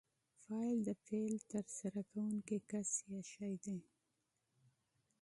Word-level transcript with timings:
فاعل 0.43 0.77
د 0.87 0.89
فعل 1.05 1.33
ترسره 1.51 2.01
کوونکی 2.11 2.57
کس 2.71 2.89
یا 3.11 3.21
شی 3.33 3.53
دئ. 3.63 3.79